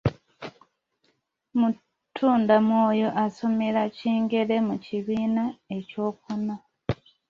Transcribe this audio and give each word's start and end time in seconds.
Mutundamwoyo 1.59 3.07
asomera 3.25 3.81
Kingere 3.97 4.55
mu 4.67 4.75
kibiina 4.85 5.43
ekyokuna. 5.77 6.55